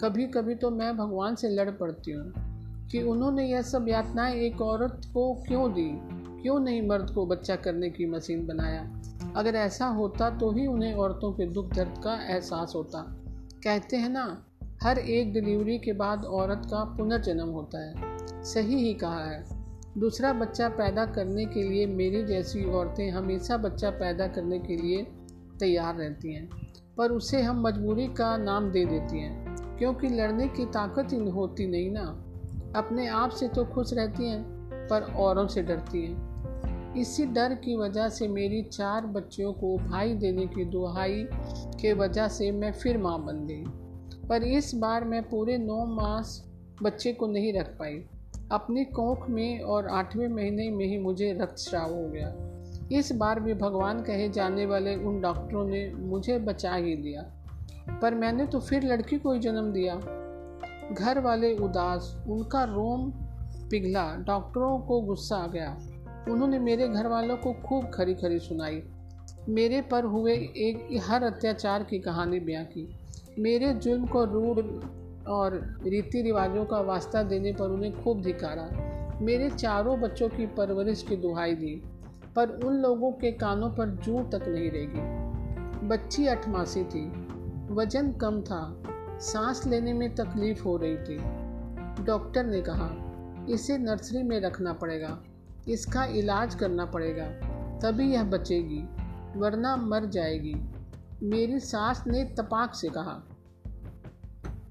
कभी 0.00 0.26
कभी 0.26 0.54
तो 0.54 0.70
मैं 0.70 0.96
भगवान 0.96 1.34
से 1.34 1.48
लड़ 1.48 1.70
पड़ती 1.70 2.12
हूँ 2.12 2.32
कि 2.90 3.02
उन्होंने 3.02 3.46
यह 3.46 3.62
सब 3.62 3.88
यातनाएँ 3.88 4.34
एक 4.36 4.60
औरत 4.62 5.00
को 5.14 5.32
क्यों 5.48 5.70
दी? 5.72 5.90
क्यों 6.46 6.60
नहीं 6.60 6.88
मर्द 6.88 7.10
को 7.10 7.26
बच्चा 7.26 7.56
करने 7.56 7.90
की 7.90 8.06
मशीन 8.06 8.46
बनाया? 8.46 9.02
अगर 9.36 9.54
ऐसा 9.54 9.86
होता 9.86 10.30
तो 10.30 10.50
ही 10.50 10.66
उन्हें 10.66 10.94
औरतों 10.94 11.32
के 11.32 11.46
दुख 11.46 11.72
दर्द 11.74 11.94
का 12.04 12.34
एहसास 12.34 12.72
होता। 12.76 13.00
कहते 13.64 13.96
हैं 13.96 14.08
ना, 14.08 14.46
हर 14.82 14.98
एक 14.98 15.32
डिलीवरी 15.32 15.78
के 15.78 15.92
बाद 15.92 16.24
औरत 16.24 16.62
का 16.64 16.84
पुनर्जन्म 16.84 17.48
होता 17.48 17.78
है। 17.78 17.94
सही 18.44 18.76
ही 18.76 18.94
कहा 18.94 19.24
है। 19.24 19.44
दूसरा 19.98 20.32
बच्चा 20.32 20.68
पैदा 20.68 21.06
करने 21.06 21.46
के 21.46 21.62
लिए 21.62 21.86
मेरी 21.86 22.24
जैसी 22.24 22.64
औरतें 22.64 23.10
हमेशा 23.10 23.56
बच्चा 23.56 23.90
पैदा 23.90 24.28
करने 24.28 24.58
के 24.58 24.76
लिए 24.76 25.02
तैयार 25.60 25.94
रहती 25.94 26.34
हैं, 26.34 26.48
पर 26.98 27.10
उसे 27.10 27.42
हम 27.42 27.62
मजबूरी 27.62 28.06
का 28.06 28.36
नाम 28.36 28.70
दे 28.70 28.84
देती 28.84 29.20
हैं, 29.20 29.56
क्योंकि 29.78 30.08
लड़ने 30.08 30.48
की 30.48 30.66
ताकत 30.66 31.12
ही 31.12 31.30
होती 31.30 31.66
नहीं 31.66 31.90
ना। 31.90 32.06
अपने 32.76 33.08
आप 33.08 33.30
से 33.30 33.48
तो 33.48 33.64
खुश 33.64 33.92
रहती 33.92 34.28
हैं, 34.28 34.44
पर 34.90 35.02
औरों 35.02 35.46
से 35.46 35.62
डरती 35.62 36.06
हैं। 36.06 36.25
इसी 36.98 37.24
डर 37.26 37.54
की 37.54 37.76
वजह 37.76 38.08
से 38.08 38.28
मेरी 38.28 38.62
चार 38.62 39.06
बच्चियों 39.06 39.52
को 39.52 39.76
भाई 39.78 40.14
देने 40.14 40.46
की 40.46 40.64
दुहाई 40.64 41.26
के 41.80 41.92
वजह 41.92 42.28
से 42.28 42.50
मैं 42.50 42.72
फिर 42.72 42.98
माँ 42.98 43.24
बन 43.24 43.46
गई। 43.46 43.64
पर 44.28 44.42
इस 44.42 44.74
बार 44.74 45.04
मैं 45.04 45.22
पूरे 45.22 45.58
नौ 45.58 45.84
मास 45.86 46.42
बच्चे 46.82 47.12
को 47.12 47.26
नहीं 47.26 47.52
रख 47.52 47.68
पाई। 47.78 48.04
अपनी 48.52 48.84
कोख 48.84 49.28
में 49.28 49.60
और 49.60 49.86
आठवें 49.86 50.28
महीने 50.28 50.70
में 50.70 50.84
ही 50.86 50.98
मुझे 50.98 51.32
रक्तस्राव 51.32 51.94
हो 51.94 52.08
गया। 52.08 52.34
इस 52.98 53.12
बार 53.12 53.40
भी 53.40 53.54
भगवान 53.54 54.02
कहे 54.02 54.28
जाने 54.28 54.66
वाले 54.66 54.94
उन 54.96 55.20
डॉक्टरों 55.20 55.64
ने 55.64 55.88
मुझे 55.94 56.38
बचा 56.38 56.74
ही 56.74 56.96
दिया 56.96 57.22
पर 58.02 58.14
मैंने 58.14 58.46
तो 58.46 58.60
फिर 58.60 58.84
लड़की 58.84 59.18
को 59.18 59.32
ही 59.32 59.40
जन्म 59.40 59.72
दिया। 59.72 59.94
घर 60.92 61.20
वाले 61.20 61.54
उदास, 61.56 62.16
उनका 62.28 62.64
रोम 62.64 63.10
पिघला, 63.70 64.16
डॉक्टरों 64.16 64.78
को 64.78 65.00
गुस्सा 65.00 65.36
आ 65.36 65.46
गया। 65.46 65.76
उन्होंने 66.30 66.58
मेरे 66.58 66.88
घर 66.88 67.06
वालों 67.06 67.36
को 67.36 67.52
खूब 67.52 67.90
खरी 67.94 68.14
खरी 68.14 68.38
सुनाई। 68.38 68.82
मेरे 69.48 69.82
पर 69.82 70.04
हुए 70.04 70.32
एक, 70.34 71.00
हर 71.02 71.22
अत्याचार 71.22 71.82
की 71.82 71.98
कहानी 71.98 72.40
बयां 72.40 72.64
की। 72.64 72.98
मेरे 73.38 73.74
जुल्म 73.74 74.06
को 74.06 74.24
रूढ़ 74.24 74.60
और 75.28 75.80
रीति 75.86 76.22
रिवाजों 76.22 76.64
का 76.64 76.80
वास्ता 76.80 77.22
देने 77.22 77.52
पर 77.52 77.64
उन्हें 77.64 78.04
खूब 78.04 78.22
धिकारा। 78.22 78.86
मेरे 79.20 79.50
चारों 79.50 80.00
बच्चों 80.00 80.28
की 80.28 80.46
परवरिश 80.46 81.02
की 81.02 81.16
दुहाई 81.16 81.54
दी, 81.54 81.82
पर 82.36 82.48
उन 82.48 82.74
लोगों 82.74 83.12
के 83.12 83.32
कानों 83.32 83.70
पर 83.70 83.88
जू 83.88 84.22
तक 84.22 84.48
नहीं 84.48 84.70
रहेगी। 84.70 85.26
बच्ची 85.88 86.26
अठ 86.26 86.48
मासी 86.48 86.84
थी। 86.84 87.26
वज़न 87.74 88.12
कम 88.12 88.42
था। 88.42 88.82
सांस 89.20 89.66
लेने 89.66 89.92
में 89.92 90.14
तकलीफ़ 90.14 90.64
हो 90.64 90.76
रही 90.76 90.96
थी। 90.96 91.16
डॉक्टर 92.04 92.44
ने 92.46 92.60
कहा, 92.60 92.90
इसे 93.50 93.78
नर्सरी 93.78 94.22
में 94.22 94.40
रखना 94.40 94.72
पड़ेगा। 94.72 95.22
इसका 95.68 96.04
इलाज 96.04 96.54
करना 96.54 96.84
पड़ेगा, 96.84 97.26
तभी 97.80 98.12
यह 98.12 98.24
बचेगी, 98.24 98.82
वरना 99.36 99.76
मर 99.76 100.04
जाएगी। 100.06 100.54
मेरी 101.22 101.58
सास 101.60 102.04
ने 102.06 102.24
तपाक 102.38 102.74
से 102.74 102.88
कहा, 102.88 103.22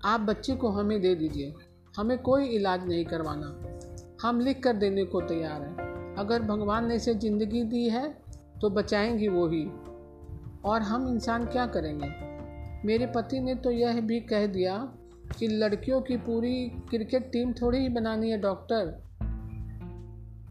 आप 0.05 0.19
बच्चे 0.19 0.55
को 0.55 0.69
हमें 0.69 1.01
दे 1.01 1.15
दीजिए, 1.15 1.53
हमें 1.97 2.17
कोई 2.17 2.45
इलाज 2.45 2.87
नहीं 2.87 3.05
करवाना। 3.05 3.55
हम 4.21 4.39
लिख 4.39 4.63
कर 4.63 4.73
देने 4.73 5.03
को 5.05 5.21
तैयार 5.21 5.61
हैं। 5.61 6.15
अगर 6.15 6.41
भगवान 6.41 6.87
ने 6.87 6.95
इसे 6.95 7.13
ज़िंदगी 7.13 7.63
दी 7.63 7.89
है 7.89 8.07
तो 8.61 8.69
बचाएँगी 8.69 9.27
वो 9.27 9.47
ही। 9.47 9.65
और 10.65 10.81
हम 10.81 11.07
इंसान 11.07 11.45
क्या 11.45 11.65
करेंगे? 11.67 12.09
मेरे 12.87 13.05
पति 13.05 13.39
ने 13.39 13.55
तो 13.55 13.71
यह 13.71 13.99
भी 14.01 14.19
कह 14.19 14.45
दिया 14.47 14.77
कि 15.39 15.47
लड़कियों 15.47 16.01
की 16.01 16.17
पूरी 16.17 16.69
क्रिकेट 16.89 17.31
टीम 17.31 17.53
थोड़ी 17.53 17.79
ही 17.79 17.89
बनानी 17.89 18.29
है, 18.31 18.37
डॉक्टर। 18.37 19.04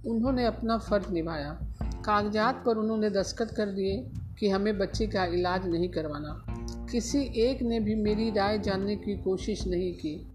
उन्होंने 0.06 0.44
अपना 0.44 0.78
फ़र्ज़ 0.78 1.12
निभाया। 1.12 1.60
कागजात 1.82 2.62
पर 2.66 2.76
उन्होंने 2.76 3.10
दस्तखत 3.10 3.54
कर 3.54 3.66
दिए 3.66 4.10
कि 4.38 4.48
हमें 4.48 4.78
बच्चे 4.78 5.06
का 5.06 5.24
इलाज 5.24 5.68
नहीं 5.68 5.88
करवाना। 5.88 6.44
किसी 6.92 7.22
एक 7.22 7.62
ने 7.62 7.80
भी 7.80 7.94
मेरी 7.94 8.30
राय 8.30 8.58
जानने 8.58 8.96
की 8.96 9.22
कोशिश 9.22 9.66
नहीं 9.66 9.94
की। 9.94 10.26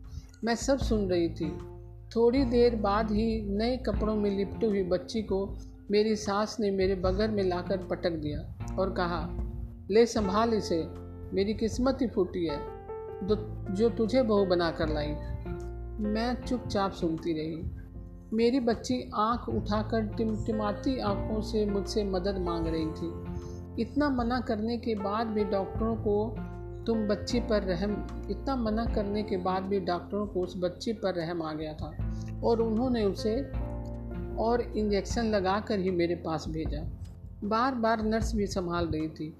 मैं 0.43 0.55
सब 0.55 0.77
सुन 0.77 1.09
रही 1.09 1.29
थी। 1.29 1.57
थोड़ी 2.15 2.43
देर 2.43 2.75
बाद 2.75 3.11
ही 3.11 3.41
नए 3.41 3.77
कपड़ों 3.77 4.15
में 4.15 4.37
लिपटी 4.37 4.65
हुई 4.65 4.83
बच्ची 4.83 5.21
को 5.21 5.57
मेरी 5.91 6.15
सास 6.15 6.57
ने 6.59 6.71
मेरे 6.71 6.95
बगल 6.95 7.27
में 7.27 7.43
लाकर 7.43 7.77
पटक 7.77 8.11
दिया 8.11 8.67
और 8.79 8.91
कहा, 8.91 9.29
ले 9.91 10.05
संभाल 10.05 10.53
इसे। 10.53 10.87
मेरी 11.33 11.53
किस्मत 11.53 11.97
ही 12.01 12.07
फूटी 12.07 12.45
है। 12.45 12.79
जो 13.75 13.89
तुझे 13.89 14.21
बहू 14.21 14.45
बना 14.45 14.71
कर 14.71 14.89
लाई 14.89 15.07
मैं 16.03 16.45
चुपचाप 16.47 16.91
सुनती 16.91 17.33
रही। 17.33 17.78
मेरी 18.33 18.59
बच्ची 18.59 19.11
आँख 19.15 19.49
उठाकर 19.49 20.01
टिमटिमाती 20.07 20.99
आँखों 20.99 21.41
से 21.41 21.65
मुझसे 21.65 22.03
मदद 22.03 22.37
मांग 22.37 22.67
रही 22.67 22.85
थी। 22.85 23.81
इतना 23.81 24.09
मना 24.09 24.39
करने 24.39 24.77
के 24.77 24.95
बाद 24.95 25.27
भी 25.27 25.43
डॉक्टरों 25.43 25.95
को 25.95 26.35
तुम 26.85 27.07
बच्ची 27.07 27.39
पर 27.39 27.63
रहम, 27.63 27.91
इतना 28.29 28.55
मना 28.55 28.85
करने 28.85 29.23
के 29.23 29.37
बाद 29.37 29.63
भी 29.63 29.79
डॉक्टरों 29.79 30.27
को 30.27 30.41
उस 30.41 30.53
बच्ची 30.57 30.93
पर 30.93 31.13
रहम 31.13 31.41
आ 31.41 31.53
गया 31.53 31.73
था 31.73 32.13
और 32.43 32.61
उन्होंने 32.61 33.03
उसे 33.03 33.41
और 34.37 34.61
इंजेक्शन 34.61 35.25
लगाकर 35.25 35.79
ही 35.79 35.91
मेरे 35.91 36.15
पास 36.15 36.45
भेजा। 36.49 36.87
बार 37.43 37.75
बार 37.75 38.03
नर्स 38.03 38.35
भी 38.35 38.47
संभाल 38.47 38.87
रही 38.87 39.07
थी। 39.07 39.33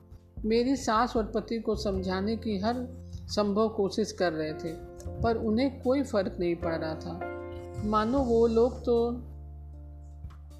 मेरी 0.45 0.75
सास 0.75 1.17
और 1.17 1.31
पति 1.35 1.59
को 1.59 1.75
समझाने 1.75 2.37
की 2.37 2.59
हर 2.59 2.87
संभव 3.13 3.69
कोशिश 3.69 4.11
कर 4.11 4.33
रहे 4.33 4.53
थे, 4.53 4.73
पर 5.21 5.37
उन्हें 5.37 5.81
कोई 5.81 6.03
फ़र्क 6.03 6.37
नहीं 6.39 6.55
पड़ 6.55 6.75
रहा 6.75 6.95
था। 6.95 7.38
मानो 7.85 8.19
वो 8.19 8.47
लोग 8.47 8.85
तो 8.85 9.11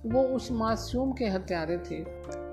वो 0.05 0.21
उस 0.23 0.51
मासूम 0.51 1.11
के 1.11 1.25
हत्यारे 1.25 1.77
थे। 1.77 1.99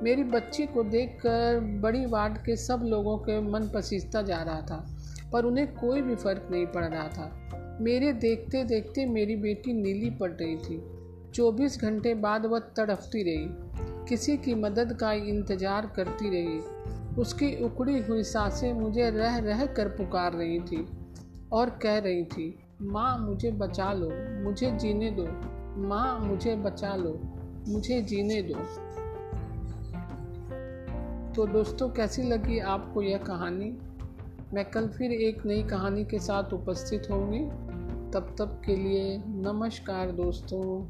मेरी 0.02 0.24
बच्ची 0.24 0.66
को 0.66 0.82
देखकर 0.82 1.60
बड़ी 1.82 2.06
वार्ड 2.06 2.38
के 2.38 2.56
सब 2.56 2.80
लोगों 2.84 3.18
के 3.18 3.40
मन 3.40 3.68
पसीजता 3.74 4.22
जा 4.22 4.42
रहा 4.42 4.60
था, 4.60 4.84
पर 5.32 5.44
उन्हें 5.44 5.74
कोई 5.74 6.02
भी 6.02 6.14
फ़र्क 6.14 6.48
नहीं 6.50 6.66
पड़ 6.66 6.84
रहा 6.84 7.08
था। 7.08 7.78
मेरे 7.80 8.12
देखते 8.12 8.64
देखते 8.64 9.06
मेरी 9.06 9.36
बेटी 9.36 9.72
नीली 9.72 10.10
पड़ 10.10 10.30
रही 10.32 10.56
थी। 10.56 10.80
24 11.34 11.80
घंटे 11.80 12.14
बाद 12.14 12.46
वह 12.46 12.58
तड़पती 12.58 13.22
रही। 13.22 13.48
किसी 14.08 14.36
की 14.36 14.54
मदद 14.54 14.92
का 14.92 15.12
इंतज़ार 15.12 15.86
करती 15.86 16.30
रही। 16.30 16.58
उसकी 17.20 17.64
उकड़ी 17.64 17.98
हुई 17.98 18.22
साँसें 18.22 18.72
मुझे 18.72 19.10
रह 19.10 19.38
रह 19.38 19.66
कर 19.66 19.88
पुकार 19.88 20.32
रही 20.32 20.60
थी 20.60 20.86
और 21.52 21.70
कह 21.70 21.98
रही 21.98 22.24
थी 22.24 22.58
माँ 22.82 23.18
मुझे 23.18 23.50
बचा 23.50 23.92
लो, 23.92 24.10
मुझे 24.44 24.70
जीने 24.70 25.10
दो। 25.10 25.26
माँ 25.88 26.20
मुझे 26.20 26.56
बचा 26.56 26.96
लो, 26.96 27.20
मुझे 27.68 28.02
जीने 28.02 28.42
दो। 28.42 28.54
तो 31.34 31.46
दोस्तों, 31.46 31.88
कैसी 31.88 32.22
लगी 32.22 32.58
आपको 32.58 33.02
यह 33.02 33.18
कहानी? 33.18 33.78
मैं 34.54 34.64
कल 34.64 34.88
फिर 34.88 35.12
एक 35.12 35.46
नई 35.46 35.62
कहानी 35.62 36.04
के 36.04 36.18
साथ 36.18 36.52
उपस्थित 36.52 37.02
होंगी। 37.10 37.44
तब 38.10 38.34
तक 38.38 38.62
के 38.66 38.76
लिए 38.76 39.18
नमस्कार 39.26 40.10
दोस्तों। 40.10 40.88